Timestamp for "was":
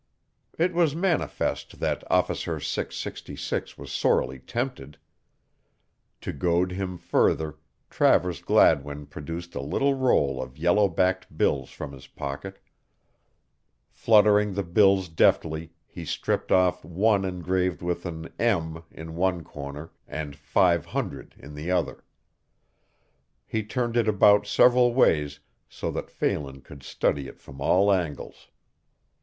0.73-0.95, 3.77-3.91